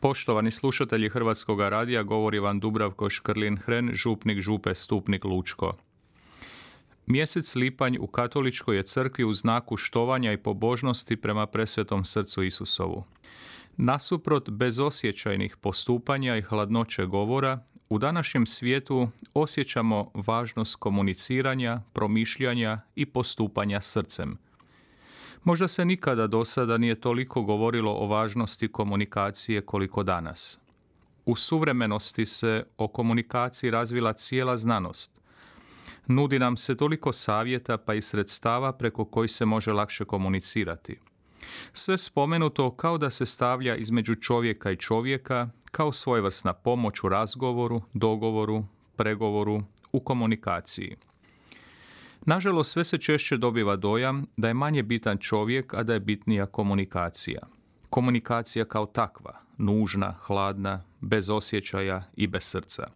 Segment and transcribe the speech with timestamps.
[0.00, 5.76] Poštovani slušatelji Hrvatskog radija, govori vam Dubravko Škrlin-Hren, župnik župe Stupnik Lučko.
[7.06, 13.04] Mjesec lipanj u katoličkoj je crkvi u znaku štovanja i pobožnosti prema presvetom srcu Isusovu.
[13.76, 23.80] Nasuprot bezosjećajnih postupanja i hladnoće govora, u današnjem svijetu osjećamo važnost komuniciranja, promišljanja i postupanja
[23.80, 24.38] srcem–
[25.44, 30.58] Možda se nikada do sada nije toliko govorilo o važnosti komunikacije koliko danas.
[31.26, 35.20] U suvremenosti se o komunikaciji razvila cijela znanost.
[36.06, 40.98] Nudi nam se toliko savjeta pa i sredstava preko koji se može lakše komunicirati.
[41.72, 47.82] Sve spomenuto kao da se stavlja između čovjeka i čovjeka kao svojevrsna pomoć u razgovoru,
[47.92, 48.64] dogovoru,
[48.96, 50.96] pregovoru, u komunikaciji.
[52.26, 56.46] Nažalost, sve se češće dobiva dojam da je manje bitan čovjek, a da je bitnija
[56.46, 57.40] komunikacija.
[57.90, 62.86] Komunikacija kao takva, nužna, hladna, bez osjećaja i bez srca.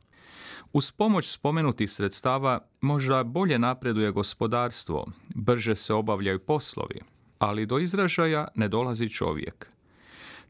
[0.72, 7.00] Uz pomoć spomenutih sredstava možda bolje napreduje gospodarstvo, brže se obavljaju poslovi,
[7.38, 9.66] ali do izražaja ne dolazi čovjek.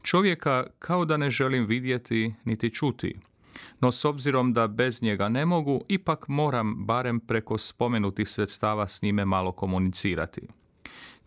[0.01, 3.19] Čovjeka kao da ne želim vidjeti niti čuti,
[3.79, 9.01] no s obzirom da bez njega ne mogu, ipak moram barem preko spomenutih sredstava s
[9.01, 10.41] njime malo komunicirati.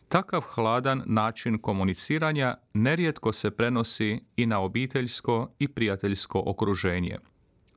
[0.08, 7.18] Takav hladan način komuniciranja nerijetko se prenosi i na obiteljsko i prijateljsko okruženje.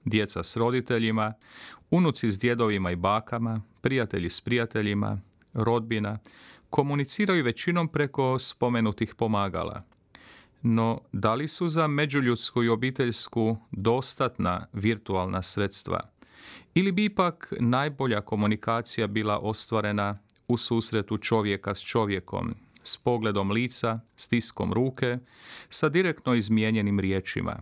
[0.06, 1.34] Djeca s roditeljima,
[1.92, 5.22] unuci s djedovima i bakama, prijatelji s prijateljima,
[5.54, 6.20] rodbina,
[6.70, 9.84] komuniciraju većinom preko spomenutih pomagala–
[10.62, 16.00] no, da li su za međuljudsku i obiteljsku dostatna virtualna sredstva?
[16.74, 24.00] Ili bi ipak najbolja komunikacija bila ostvarena u susretu čovjeka s čovjekom, s pogledom lica,
[24.16, 25.18] stiskom ruke,
[25.70, 27.60] sa direktno izmijenjenim riječima?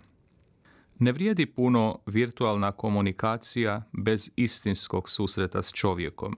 [0.99, 6.37] Ne vrijedi puno virtualna komunikacija bez istinskog susreta s čovjekom.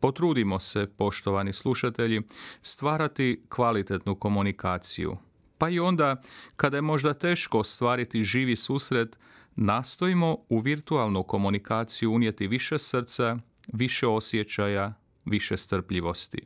[0.00, 2.22] Potrudimo se, poštovani slušatelji,
[2.62, 5.16] stvarati kvalitetnu komunikaciju,
[5.58, 6.16] pa i onda,
[6.56, 9.18] kada je možda teško ostvariti živi susret,
[9.56, 13.38] nastojimo u virtualnu komunikaciju unijeti više srca,
[13.72, 16.38] više osjećaja, više strpljivosti.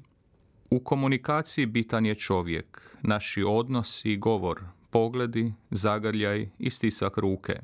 [0.70, 4.60] U komunikaciji bitan je čovjek, naši odnosi i govor,
[4.90, 7.60] pogledi, zagrljaj i stisak ruke.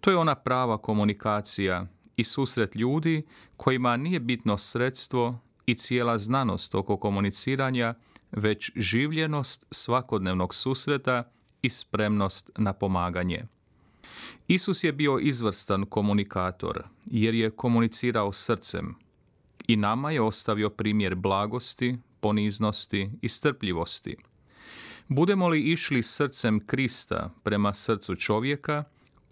[0.00, 1.86] To je ona prava komunikacija
[2.16, 3.22] i susret ljudi
[3.56, 7.94] kojima nije bitno sredstvo i cijela znanost oko komuniciranja,
[8.32, 11.30] već življenost svakodnevnog susreta
[11.62, 13.44] i spremnost na pomaganje.
[14.48, 18.94] Isus je bio izvrstan komunikator jer je komunicirao srcem
[19.66, 24.16] i nama je ostavio primjer blagosti, poniznosti i strpljivosti.
[25.08, 28.84] Budemo li išli srcem Krista prema srcu čovjeka,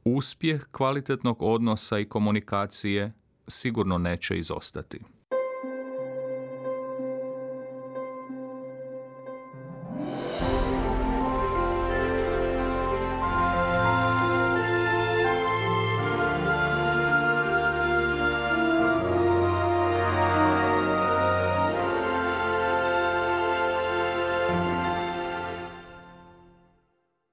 [0.04, 3.12] uspjeh kvalitetnog odnosa i komunikacije
[3.48, 5.00] sigurno neće izostati.